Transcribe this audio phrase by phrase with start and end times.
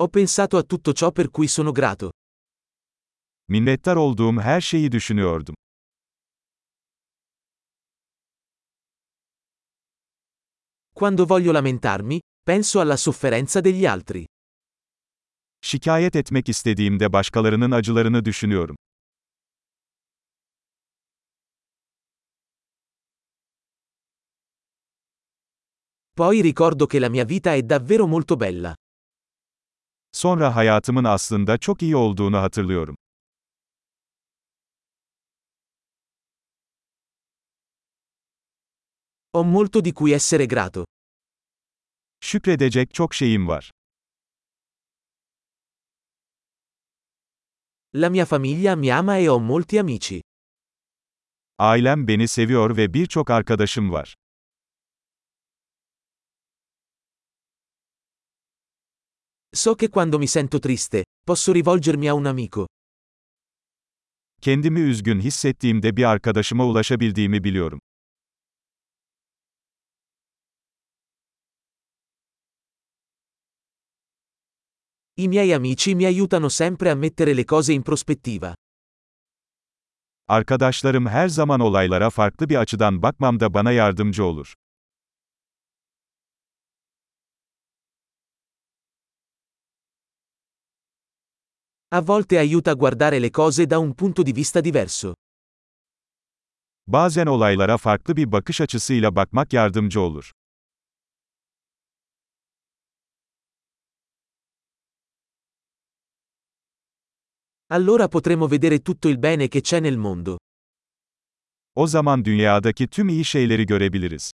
[0.00, 2.10] Ho pensato a tutto ciò per cui sono grato.
[3.50, 5.54] Minnettar olduğum her şeyi düşünüyordum.
[10.94, 14.26] Quando voglio lamentarmi, penso alla sofferenza degli altri.
[15.60, 18.76] Şikayet etmek istediğimde başkalarının acılarını düşünüyorum.
[26.14, 28.74] Poi ricordo che la mia vita è davvero molto bella.
[30.12, 32.96] Sonra hayatımın aslında çok iyi olduğunu hatırlıyorum.
[39.32, 40.84] Ho molto di cui essere grato.
[42.20, 43.70] Şükredecek çok şeyim var.
[47.94, 50.22] La mia famiglia mi ama e ho molti amici.
[51.58, 54.14] Ailem beni seviyor ve birçok arkadaşım var.
[59.58, 62.66] So che quando mi sento triste, posso rivolgermi a un amico.
[64.40, 67.80] Kendimi üzgün hissettiğimde bir arkadaşıma ulaşabildiğimi biliyorum.
[75.16, 78.54] I miei amici mi aiutano sempre a mettere le cose in prospettiva.
[80.28, 84.54] Arkadaşlarım her zaman olaylara farklı bir açıdan bakmamda bana yardımcı olur.
[91.90, 95.14] A volte aiuta a guardare le cose da un punto di vista diverso.
[96.86, 100.32] Bazen olaylara farklı bir bakış açısıyla bakmak yardımcı olur.
[107.70, 110.36] Allora potremo vedere tutto il bene che c'è nel mondo.
[111.74, 114.32] O zaman dünyadaki tüm iyi şeyleri görebiliriz.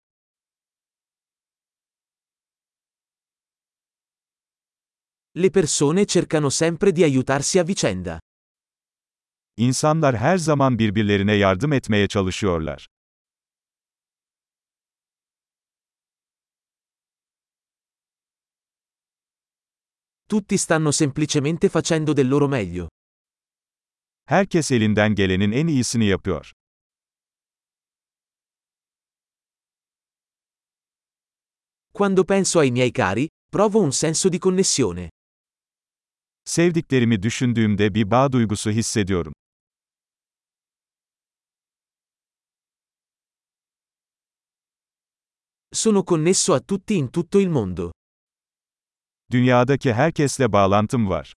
[5.36, 8.20] Le persone cercano sempre di aiutarsi a vicenda.
[9.56, 12.86] İnsanlar her zaman birbirlerine yardım etmeye çalışıyorlar.
[20.28, 22.88] Tutti stanno semplicemente facendo del loro meglio.
[24.26, 26.52] Herkes elinden gelenin en iyisini yapıyor.
[31.92, 35.10] Quando penso ai miei cari, provo un senso di connessione.
[36.44, 39.32] Sevdiklerimi düşündüğümde bir bağ duygusu hissediyorum.
[45.72, 47.92] Sono connesso a tutti in tutto il mondo.
[49.30, 51.34] Dünyadaki herkesle bağlantım var.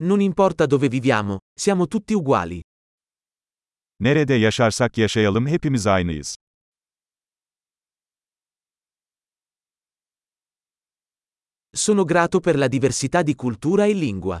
[0.00, 2.62] Non importa dove viviamo, siamo tutti uguali.
[4.00, 6.36] Nerede yaşarsak yaşayalım hepimiz aynıyız.
[11.78, 14.40] Sono grato per la diversità di cultura e lingua.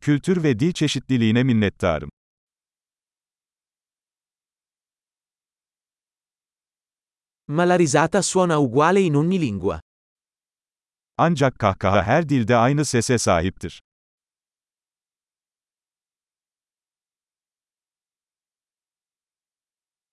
[0.00, 2.10] Kültür ve dil çeşitliliğine minnettarım.
[7.46, 9.80] Ma la risata suona uguale in ogni lingua.
[11.16, 13.80] Ancak kahkaha her dilde aynı sese sahiptir.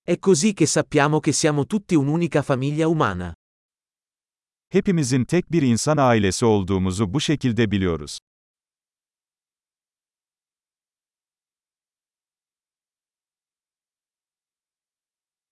[0.04, 3.34] È così che sappiamo che siamo tutti un'unica famiglia umana.
[4.76, 8.18] Hepimizin tek bir insan ailesi olduğumuzu bu şekilde biliyoruz.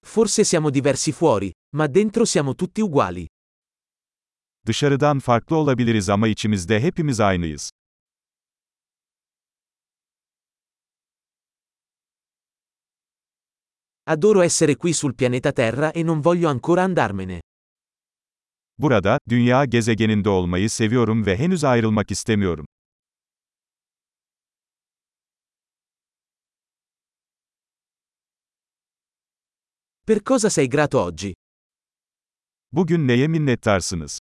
[0.05, 3.27] Forse siamo diversi fuori, ma dentro siamo tutti uguali.
[4.65, 7.71] Dışarıdan farklı olabiliriz ama içimizde hepimiz aynıyız.
[14.05, 17.41] Adoro essere qui sul pianeta Terra e non voglio ancora andarmene.
[18.83, 22.65] Burada, dünya gezegeninde olmayı seviyorum ve henüz ayrılmak istemiyorum.
[30.07, 31.33] Per cosa sei grato oggi?
[32.71, 34.19] Bugün neye minnettarsınız?